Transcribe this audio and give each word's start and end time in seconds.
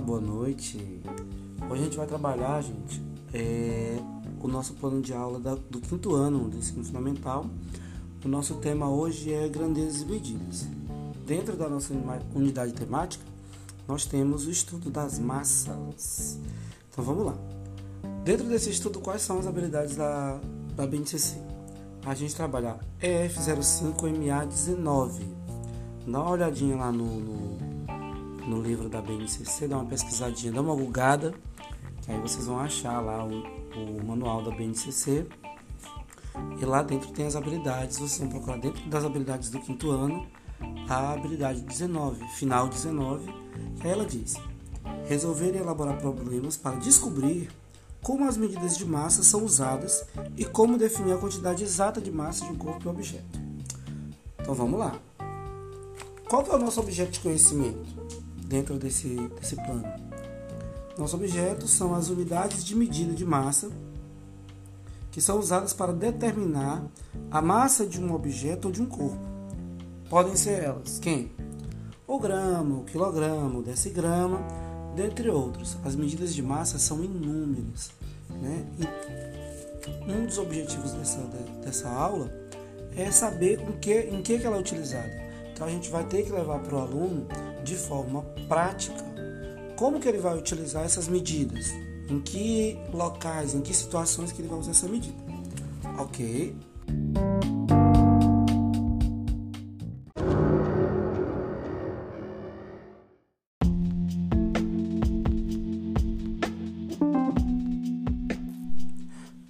Boa 0.00 0.20
noite. 0.20 1.00
Hoje 1.70 1.80
a 1.80 1.84
gente 1.84 1.96
vai 1.96 2.06
trabalhar, 2.06 2.60
gente, 2.62 3.00
é, 3.32 3.96
o 4.42 4.48
nosso 4.48 4.74
plano 4.74 5.00
de 5.00 5.12
aula 5.12 5.38
da, 5.38 5.54
do 5.54 5.80
quinto 5.80 6.12
ano 6.14 6.48
do 6.48 6.58
ensino 6.58 6.84
fundamental. 6.84 7.46
O 8.24 8.28
nosso 8.28 8.56
tema 8.56 8.90
hoje 8.90 9.32
é 9.32 9.48
grandezas 9.48 10.02
e 10.02 10.06
medidas. 10.06 10.66
Dentro 11.24 11.56
da 11.56 11.68
nossa 11.68 11.94
unidade 12.34 12.72
temática, 12.72 13.24
nós 13.86 14.04
temos 14.04 14.46
o 14.46 14.50
estudo 14.50 14.90
das 14.90 15.16
massas. 15.18 16.38
Então 16.90 17.04
vamos 17.04 17.26
lá. 17.26 17.36
Dentro 18.24 18.48
desse 18.48 18.70
estudo, 18.70 18.98
quais 19.00 19.22
são 19.22 19.38
as 19.38 19.46
habilidades 19.46 19.94
da, 19.96 20.40
da 20.74 20.86
BNCC? 20.86 21.36
A 22.04 22.14
gente 22.14 22.34
trabalha 22.34 22.78
EF05MA19. 23.00 25.20
Dá 26.06 26.20
uma 26.20 26.30
olhadinha 26.30 26.76
lá 26.76 26.92
no, 26.92 27.04
no, 27.04 27.73
no, 28.46 28.60
livro 28.60 28.88
da 28.88 29.00
BNCC, 29.00 29.68
dá 29.68 29.76
uma 29.76 29.86
pesquisadinha, 29.86 30.52
dá 30.52 30.60
uma 30.60 30.76
bugada, 30.76 31.34
que 32.02 32.10
aí 32.10 32.20
vocês 32.20 32.46
vão 32.46 32.58
achar 32.58 33.00
lá 33.00 33.24
o, 33.24 33.42
o 33.76 34.04
manual 34.04 34.42
da 34.42 34.50
BNCC. 34.50 35.26
E 36.60 36.64
lá 36.64 36.82
dentro 36.82 37.10
tem 37.12 37.26
as 37.26 37.36
habilidades, 37.36 37.98
vocês 37.98 38.18
vão 38.18 38.28
procurar 38.28 38.58
dentro 38.58 38.84
das 38.88 39.04
habilidades 39.04 39.50
do 39.50 39.60
quinto 39.60 39.90
ano 39.90 40.26
a 40.88 41.12
habilidade 41.12 41.60
19, 41.60 42.26
final 42.28 42.68
19, 42.68 43.32
que 43.80 43.86
ela 43.86 44.04
diz: 44.04 44.34
resolver 45.06 45.54
e 45.54 45.58
elaborar 45.58 45.96
problemas 45.98 46.56
para 46.56 46.76
descobrir 46.76 47.50
como 48.02 48.28
as 48.28 48.36
medidas 48.36 48.76
de 48.76 48.84
massa 48.84 49.22
são 49.22 49.44
usadas 49.44 50.04
e 50.36 50.44
como 50.44 50.76
definir 50.76 51.14
a 51.14 51.18
quantidade 51.18 51.64
exata 51.64 52.00
de 52.00 52.10
massa 52.10 52.44
de 52.44 52.52
um 52.52 52.56
corpo 52.56 52.86
e 52.86 52.88
objeto. 52.88 53.40
Então 54.38 54.54
vamos 54.54 54.78
lá. 54.78 54.98
Qual 56.28 56.44
é 56.46 56.54
o 56.54 56.58
nosso 56.58 56.80
objeto 56.80 57.12
de 57.12 57.20
conhecimento 57.20 58.04
dentro 58.44 58.78
desse, 58.78 59.16
desse 59.40 59.56
plano? 59.56 59.84
Nosso 60.96 61.16
objeto 61.16 61.66
são 61.66 61.94
as 61.94 62.08
unidades 62.08 62.64
de 62.64 62.76
medida 62.76 63.12
de 63.12 63.24
massa 63.24 63.70
que 65.10 65.20
são 65.20 65.38
usadas 65.38 65.72
para 65.72 65.92
determinar 65.92 66.84
a 67.30 67.40
massa 67.40 67.86
de 67.86 68.00
um 68.00 68.12
objeto 68.12 68.66
ou 68.66 68.72
de 68.72 68.82
um 68.82 68.86
corpo. 68.86 69.18
Podem 70.10 70.34
ser 70.36 70.62
elas 70.62 70.98
quem? 70.98 71.30
O 72.06 72.18
grama, 72.18 72.78
o 72.80 72.84
quilograma, 72.84 73.58
o 73.58 73.62
decigrama 73.62 74.40
dentre 74.94 75.30
outros. 75.30 75.76
As 75.84 75.94
medidas 75.94 76.34
de 76.34 76.42
massa 76.42 76.78
são 76.78 77.02
inúmeras. 77.02 77.90
Né? 78.28 78.66
E 80.06 80.12
um 80.12 80.26
dos 80.26 80.38
objetivos 80.38 80.92
dessa, 80.92 81.20
dessa 81.62 81.88
aula 81.88 82.30
é 82.96 83.10
saber 83.10 83.60
em 83.60 83.72
que, 83.78 83.92
em 83.92 84.22
que 84.22 84.34
ela 84.34 84.56
é 84.56 84.60
utilizada. 84.60 85.12
Então 85.54 85.68
a 85.68 85.70
gente 85.70 85.88
vai 85.88 86.02
ter 86.04 86.24
que 86.24 86.32
levar 86.32 86.58
para 86.58 86.74
o 86.74 86.78
aluno 86.80 87.28
de 87.62 87.76
forma 87.76 88.22
prática 88.48 89.04
como 89.76 90.00
que 90.00 90.08
ele 90.08 90.18
vai 90.18 90.36
utilizar 90.36 90.84
essas 90.84 91.06
medidas, 91.06 91.70
em 92.10 92.20
que 92.20 92.76
locais, 92.92 93.54
em 93.54 93.60
que 93.60 93.72
situações 93.72 94.32
que 94.32 94.42
ele 94.42 94.48
vai 94.48 94.58
usar 94.58 94.72
essa 94.72 94.88
medida. 94.88 95.16
Ok? 95.96 96.56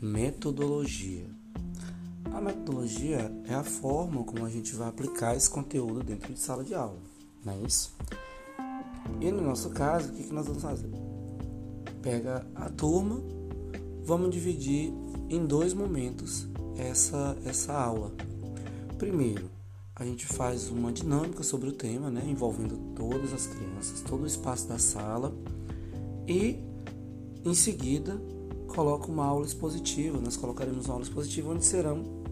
Metodologia. 0.00 1.27
A 2.38 2.40
metodologia 2.40 3.32
é 3.48 3.54
a 3.54 3.64
forma 3.64 4.22
como 4.22 4.46
a 4.46 4.48
gente 4.48 4.72
vai 4.76 4.86
aplicar 4.86 5.36
esse 5.36 5.50
conteúdo 5.50 6.04
dentro 6.04 6.32
de 6.32 6.38
sala 6.38 6.62
de 6.62 6.72
aula, 6.72 6.96
não 7.44 7.52
é 7.52 7.58
isso? 7.66 7.92
E 9.20 9.28
no 9.32 9.42
nosso 9.42 9.70
caso, 9.70 10.10
o 10.10 10.12
que, 10.12 10.22
que 10.22 10.32
nós 10.32 10.46
vamos 10.46 10.62
fazer? 10.62 10.88
Pega 12.00 12.46
a 12.54 12.70
turma, 12.70 13.20
vamos 14.04 14.30
dividir 14.30 14.92
em 15.28 15.44
dois 15.46 15.74
momentos 15.74 16.46
essa, 16.76 17.36
essa 17.44 17.72
aula. 17.72 18.12
Primeiro, 18.98 19.50
a 19.96 20.04
gente 20.04 20.24
faz 20.24 20.70
uma 20.70 20.92
dinâmica 20.92 21.42
sobre 21.42 21.68
o 21.68 21.72
tema, 21.72 22.08
né, 22.08 22.22
envolvendo 22.24 22.78
todas 22.94 23.32
as 23.32 23.48
crianças, 23.48 24.00
todo 24.02 24.22
o 24.22 24.26
espaço 24.28 24.68
da 24.68 24.78
sala, 24.78 25.34
e 26.24 26.56
em 27.44 27.54
seguida 27.54 28.22
coloca 28.68 29.08
uma 29.08 29.24
aula 29.24 29.44
expositiva. 29.44 30.20
Nós 30.20 30.36
colocaremos 30.36 30.84
uma 30.84 30.94
aula 30.94 31.04
expositiva 31.04 31.50
onde 31.50 31.64
serão 31.64 32.27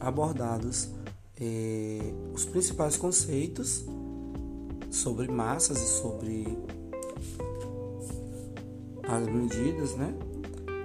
abordados 0.00 0.88
eh, 1.40 2.12
os 2.32 2.44
principais 2.44 2.96
conceitos 2.96 3.84
sobre 4.90 5.28
massas 5.28 5.80
e 5.80 5.86
sobre 5.86 6.58
as 9.04 9.26
medidas, 9.26 9.94
né? 9.94 10.14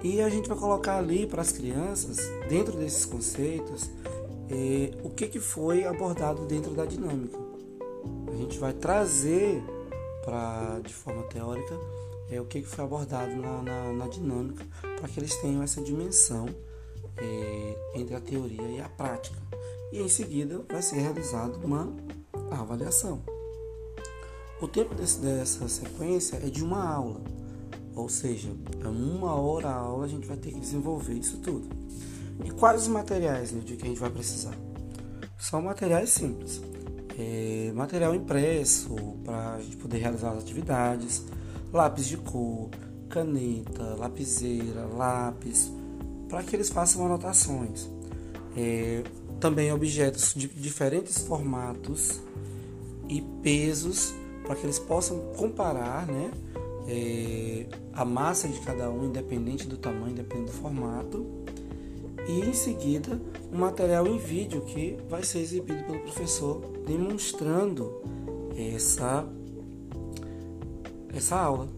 E 0.02 0.20
a 0.20 0.28
gente 0.28 0.48
vai 0.48 0.58
colocar 0.58 0.98
ali 0.98 1.26
para 1.26 1.40
as 1.40 1.50
crianças, 1.50 2.18
dentro 2.48 2.76
desses 2.76 3.04
conceitos, 3.04 3.90
eh, 4.50 4.90
o 5.02 5.10
que, 5.10 5.28
que 5.28 5.40
foi 5.40 5.84
abordado 5.84 6.44
dentro 6.46 6.72
da 6.72 6.84
dinâmica. 6.84 7.38
A 8.32 8.36
gente 8.36 8.58
vai 8.58 8.72
trazer 8.72 9.62
para 10.24 10.80
de 10.80 10.92
forma 10.92 11.22
teórica 11.24 11.78
é, 12.30 12.40
o 12.40 12.44
que, 12.44 12.62
que 12.62 12.68
foi 12.68 12.84
abordado 12.84 13.34
na, 13.36 13.62
na, 13.62 13.92
na 13.92 14.08
dinâmica 14.08 14.64
para 14.98 15.08
que 15.08 15.20
eles 15.20 15.34
tenham 15.36 15.62
essa 15.62 15.82
dimensão 15.82 16.46
é, 17.16 17.76
entre 17.94 18.14
a 18.14 18.20
teoria 18.20 18.68
e 18.68 18.80
a 18.80 18.88
prática. 18.88 19.36
E 19.92 20.00
em 20.00 20.08
seguida 20.08 20.64
vai 20.68 20.82
ser 20.82 20.96
realizada 20.96 21.56
uma 21.64 21.92
avaliação. 22.50 23.22
O 24.60 24.68
tempo 24.68 24.94
desse, 24.94 25.20
dessa 25.20 25.68
sequência 25.68 26.36
é 26.36 26.48
de 26.48 26.62
uma 26.62 26.88
aula, 26.88 27.20
ou 27.94 28.08
seja, 28.08 28.50
é 28.82 28.88
uma 28.88 29.34
hora 29.34 29.68
a 29.68 29.74
aula 29.74 30.04
a 30.04 30.08
gente 30.08 30.26
vai 30.26 30.36
ter 30.36 30.52
que 30.52 30.60
desenvolver 30.60 31.14
isso 31.14 31.38
tudo. 31.38 31.68
E 32.44 32.50
quais 32.50 32.82
os 32.82 32.88
materiais 32.88 33.52
né, 33.52 33.60
de 33.60 33.76
que 33.76 33.84
a 33.84 33.88
gente 33.88 34.00
vai 34.00 34.10
precisar? 34.10 34.56
São 35.38 35.62
materiais 35.62 36.10
simples. 36.10 36.62
É, 37.16 37.70
material 37.74 38.14
impresso 38.14 38.96
para 39.24 39.54
a 39.54 39.60
gente 39.60 39.76
poder 39.76 39.98
realizar 39.98 40.30
as 40.30 40.38
atividades, 40.38 41.24
lápis 41.72 42.06
de 42.06 42.16
cor, 42.16 42.70
caneta, 43.08 43.94
lapiseira, 43.96 44.86
lápis, 44.86 45.70
para 46.28 46.42
que 46.42 46.54
eles 46.54 46.68
façam 46.68 47.04
anotações. 47.04 47.88
É, 48.56 49.02
também 49.40 49.72
objetos 49.72 50.32
de 50.34 50.48
diferentes 50.48 51.18
formatos 51.18 52.20
e 53.08 53.20
pesos 53.42 54.14
para 54.44 54.54
que 54.54 54.64
eles 54.64 54.78
possam 54.78 55.18
comparar 55.36 56.06
né, 56.06 56.30
é, 56.86 57.66
a 57.92 58.04
massa 58.04 58.48
de 58.48 58.60
cada 58.60 58.90
um, 58.90 59.06
independente 59.06 59.66
do 59.66 59.76
tamanho, 59.76 60.10
independente 60.10 60.52
do 60.52 60.56
formato. 60.56 61.26
E 62.26 62.40
em 62.40 62.54
seguida, 62.54 63.20
um 63.52 63.58
material 63.58 64.06
em 64.06 64.18
vídeo 64.18 64.62
que 64.62 64.96
vai 65.08 65.22
ser 65.22 65.40
exibido 65.40 65.84
pelo 65.84 66.00
professor, 66.00 66.60
demonstrando 66.86 68.02
essa, 68.56 69.26
essa 71.14 71.36
aula. 71.36 71.68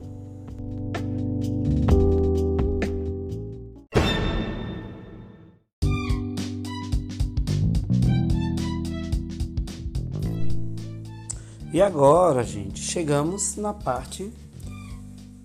E 11.77 11.83
agora, 11.83 12.43
gente, 12.43 12.81
chegamos 12.81 13.55
na 13.57 13.75
parte 13.75 14.33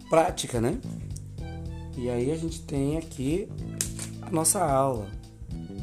prática, 0.09 0.61
né? 0.61 0.79
E 1.97 2.09
aí 2.09 2.31
a 2.31 2.37
gente 2.37 2.61
tem 2.61 2.97
aqui 2.97 3.49
a 4.21 4.31
nossa 4.31 4.63
aula. 4.63 5.09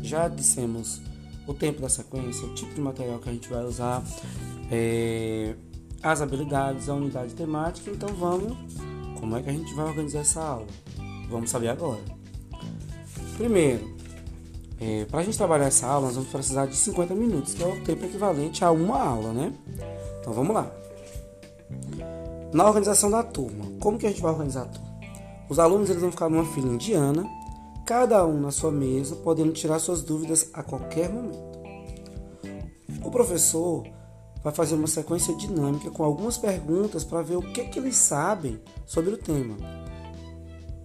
Já 0.03 0.27
dissemos 0.27 1.03
o 1.47 1.53
tempo 1.53 1.83
da 1.83 1.89
sequência, 1.91 2.47
o 2.47 2.55
tipo 2.55 2.75
de 2.75 2.81
material 2.81 3.19
que 3.19 3.29
a 3.29 3.33
gente 3.35 3.47
vai 3.47 3.63
usar, 3.63 4.03
é, 4.71 5.55
as 6.03 6.23
habilidades, 6.23 6.89
a 6.89 6.95
unidade 6.95 7.35
temática. 7.35 7.91
Então 7.91 8.09
vamos, 8.15 8.57
como 9.21 9.37
é 9.37 9.43
que 9.43 9.51
a 9.51 9.53
gente 9.53 9.75
vai 9.75 9.85
organizar 9.85 10.21
essa 10.21 10.43
aula? 10.43 10.67
Vamos 11.29 11.51
saber 11.51 11.69
agora. 11.69 12.01
Primeiro, 13.37 13.95
é, 14.81 15.05
para 15.05 15.21
a 15.21 15.25
gente 15.25 15.37
trabalhar 15.37 15.67
essa 15.67 15.87
aula, 15.87 16.07
nós 16.07 16.15
vamos 16.15 16.31
precisar 16.31 16.65
de 16.65 16.75
50 16.75 17.15
minutos, 17.15 17.53
que 17.53 17.63
é 17.63 17.67
o 17.67 17.85
tempo 17.85 18.07
equivalente 18.07 18.65
a 18.65 18.71
uma 18.71 18.99
aula, 18.99 19.35
né? 19.35 19.53
Então 20.29 20.37
vamos 20.37 20.55
lá. 20.55 20.71
Na 22.53 22.67
organização 22.67 23.11
da 23.11 23.23
turma, 23.23 23.65
como 23.81 23.97
que 23.97 24.05
a 24.07 24.11
gente 24.11 24.21
vai 24.21 24.31
organizar 24.31 24.65
a 24.65 24.67
turma? 24.67 25.01
Os 25.49 25.59
alunos 25.59 25.89
eles 25.89 26.03
vão 26.03 26.11
ficar 26.11 26.29
numa 26.29 26.45
fila 26.45 26.69
indiana, 26.69 27.27
cada 27.87 28.27
um 28.27 28.39
na 28.39 28.51
sua 28.51 28.71
mesa, 28.71 29.17
podendo 29.17 29.55
tirar 29.55 29.79
suas 29.79 30.03
dúvidas 30.03 30.51
a 30.53 30.63
qualquer 30.63 31.09
momento. 31.09 31.59
O 33.03 33.11
professor 33.11 33.87
vai 34.45 34.53
fazer 34.53 34.75
uma 34.75 34.87
sequência 34.87 35.35
dinâmica 35.35 35.91
com 35.91 36.05
algumas 36.05 36.37
perguntas 36.37 37.05
para 37.05 37.23
ver 37.23 37.37
o 37.37 37.53
que, 37.53 37.65
que 37.65 37.79
eles 37.79 37.97
sabem 37.97 38.61
sobre 38.85 39.15
o 39.15 39.17
tema. 39.17 39.57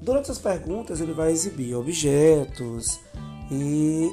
Durante 0.01 0.31
as 0.31 0.39
perguntas, 0.39 1.01
ele 1.01 1.11
vai 1.11 1.33
exibir 1.33 1.75
objetos 1.75 2.97
e 3.51 4.09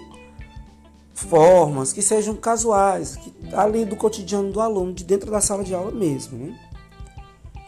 formas 1.14 1.92
que 1.92 2.02
sejam 2.02 2.34
casuais, 2.34 3.16
que, 3.16 3.32
ali 3.52 3.84
do 3.84 3.96
cotidiano 3.96 4.50
do 4.52 4.60
aluno, 4.60 4.92
de 4.92 5.04
dentro 5.04 5.30
da 5.30 5.40
sala 5.40 5.62
de 5.62 5.74
aula 5.74 5.90
mesmo. 5.90 6.38
Né? 6.38 6.58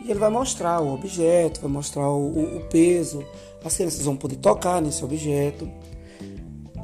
e 0.05 0.11
ele 0.11 0.19
vai 0.19 0.31
mostrar 0.31 0.81
o 0.81 0.93
objeto, 0.93 1.61
vai 1.61 1.71
mostrar 1.71 2.09
o, 2.11 2.56
o, 2.56 2.61
peso, 2.69 3.25
as 3.65 3.77
crianças 3.77 4.05
vão 4.05 4.17
poder 4.17 4.37
tocar 4.37 4.83
nesse 4.83 5.05
objeto. 5.05 5.69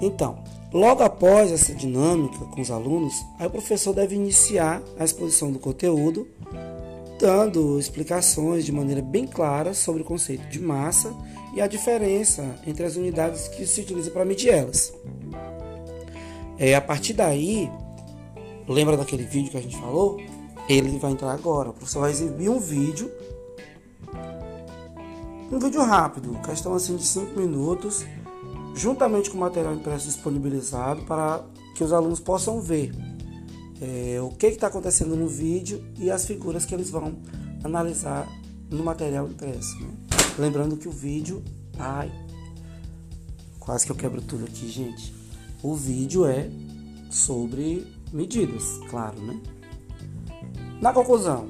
Então, 0.01 0.39
logo 0.73 1.03
após 1.03 1.51
essa 1.51 1.75
dinâmica 1.75 2.45
com 2.45 2.61
os 2.61 2.71
alunos, 2.71 3.15
aí 3.39 3.47
o 3.47 3.51
professor 3.51 3.93
deve 3.93 4.15
iniciar 4.15 4.81
a 4.99 5.05
exposição 5.05 5.51
do 5.51 5.59
conteúdo, 5.59 6.29
dando 7.19 7.79
explicações 7.81 8.65
de 8.65 8.71
maneira 8.71 9.03
bem 9.03 9.27
clara 9.27 9.75
sobre 9.75 10.03
o 10.03 10.05
conceito 10.05 10.49
de 10.49 10.61
massa 10.61 11.13
e 11.55 11.61
a 11.61 11.67
diferença 11.67 12.45
entre 12.65 12.87
as 12.87 12.95
unidades 12.95 13.49
que 13.49 13.67
se 13.67 13.81
utiliza 13.81 14.11
para 14.13 14.25
medir 14.25 14.51
elas. 14.51 14.93
É, 16.59 16.75
a 16.75 16.81
partir 16.81 17.13
daí, 17.13 17.71
lembra 18.67 18.97
daquele 18.97 19.23
vídeo 19.23 19.51
que 19.51 19.57
a 19.57 19.63
gente 19.63 19.77
falou? 19.77 20.21
Ele 20.69 20.99
vai 20.99 21.13
entrar 21.13 21.33
agora. 21.33 21.71
O 21.71 21.73
professor 21.73 22.01
vai 22.01 22.11
exibir 22.11 22.51
um 22.51 22.59
vídeo, 22.59 23.11
um 25.51 25.59
vídeo 25.59 25.83
rápido, 25.83 26.39
questão 26.45 26.75
assim 26.75 26.97
de 26.97 27.05
5 27.05 27.39
minutos, 27.39 28.05
juntamente 28.75 29.31
com 29.31 29.37
o 29.37 29.41
material 29.41 29.75
impresso 29.75 30.07
disponibilizado 30.07 31.03
para 31.03 31.45
que 31.75 31.85
os 31.85 31.93
alunos 31.93 32.21
possam 32.21 32.61
ver 32.61 32.93
é, 33.81 34.21
o 34.21 34.31
que 34.31 34.47
está 34.47 34.67
acontecendo 34.67 35.17
no 35.17 35.29
vídeo 35.29 35.83
e 35.97 36.11
as 36.11 36.27
figuras 36.27 36.65
que 36.65 36.75
eles 36.75 36.91
vão 36.91 37.17
analisar 37.63 38.29
no 38.69 38.85
material 38.85 39.29
impresso. 39.29 39.81
Né? 39.81 39.89
Lembrando 40.39 40.77
que 40.77 40.89
o 40.89 40.93
vídeo. 40.93 41.43
Ai, 41.79 42.11
quase 43.59 43.87
que 43.87 43.93
eu 43.93 43.97
quebro 43.97 44.21
tudo 44.21 44.45
aqui, 44.45 44.69
gente. 44.69 45.15
O 45.63 45.75
vídeo 45.75 46.27
é 46.27 46.51
sobre 47.11 47.87
medidas, 48.13 48.79
claro, 48.89 49.21
né? 49.21 49.41
Na 50.81 50.93
conclusão, 50.93 51.49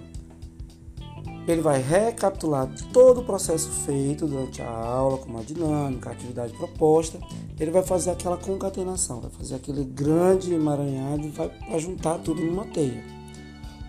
ele 1.47 1.63
vai 1.63 1.81
recapitular 1.81 2.69
todo 2.93 3.21
o 3.21 3.25
processo 3.25 3.69
feito 3.71 4.27
durante 4.27 4.61
a 4.61 4.71
aula, 4.71 5.19
como 5.19 5.39
a 5.39 5.43
dinâmica, 5.43 6.11
a 6.11 6.13
atividade 6.13 6.53
proposta. 6.55 7.19
Ele 7.59 7.71
vai 7.71 7.83
fazer 7.83 8.11
aquela 8.11 8.37
concatenação, 8.37 9.21
vai 9.21 9.31
fazer 9.31 9.55
aquele 9.55 9.85
grande 9.85 10.53
emaranhado 10.53 11.27
e 11.27 11.31
vai 11.31 11.51
juntar 11.79 12.19
tudo 12.19 12.43
numa 12.43 12.67
teia. 12.67 13.03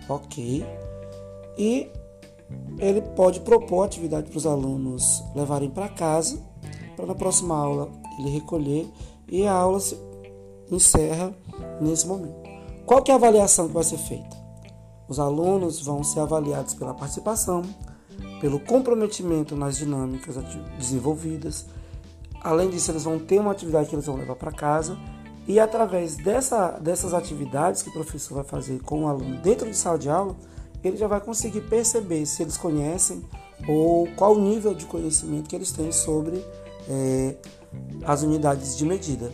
Ok? 0.07 0.66
E 1.57 1.89
ele 2.77 3.01
pode 3.01 3.42
propor 3.42 3.83
atividade 3.83 4.30
para 4.30 4.38
os 4.38 4.45
alunos 4.45 5.21
levarem 5.36 5.69
para 5.69 5.89
casa, 5.89 6.42
para 6.95 7.06
na 7.06 7.16
próxima 7.16 7.56
aula 7.56 7.89
ele 8.19 8.30
recolher 8.30 8.88
e 9.27 9.45
a 9.45 9.54
aula 9.54 9.80
se 9.80 9.95
encerra 10.71 11.33
nesse 11.81 12.07
momento. 12.07 12.36
Qual 12.86 13.01
que 13.01 13.12
é 13.12 13.13
a 13.13 13.18
avaliação 13.18 13.68
que 13.68 13.74
vai 13.74 13.83
ser 13.83 13.98
feita? 13.98 14.38
Os 15.07 15.19
alunos 15.19 15.81
vão 15.81 16.04
ser 16.04 16.19
avaliados 16.19 16.74
pela 16.74 16.94
participação, 16.94 17.63
pelo 18.39 18.60
comprometimento 18.60 19.56
nas 19.56 19.77
dinâmicas 19.77 20.36
desenvolvidas. 20.77 21.66
Além 22.42 22.69
disso, 22.69 22.92
eles 22.92 23.04
vão 23.04 23.19
ter 23.19 23.39
uma 23.39 23.51
atividade 23.51 23.89
que 23.89 23.95
eles 23.95 24.06
vão 24.06 24.16
levar 24.16 24.36
para 24.36 24.51
casa 24.51 24.98
e 25.48 25.60
através 25.60 26.16
dessa, 26.16 26.80
dessas 26.80 27.12
atividades 27.12 27.81
que 27.81 27.89
o 27.89 27.94
professor 27.94 28.36
vai 28.36 28.44
fazer 28.44 28.80
com 28.81 29.06
o 29.06 29.07
aluno 29.07 29.38
dentro 29.38 29.68
de 29.68 29.75
sala 29.75 29.98
de 29.98 30.07
aula, 30.07 30.36
ele 30.83 30.95
já 30.95 31.07
vai 31.07 31.19
conseguir 31.19 31.62
perceber 31.62 32.25
se 32.27 32.44
eles 32.44 32.56
conhecem 32.56 33.24
ou 33.68 34.07
qual 34.16 34.38
nível 34.38 34.74
de 34.75 34.86
conhecimento 34.86 35.50
que 35.50 35.56
eles 35.56 35.71
têm 35.71 35.92
sobre 35.92 36.45
é, 36.88 37.36
as 38.06 38.21
unidades 38.21 38.77
de 38.77 38.86
medida. 38.86 39.31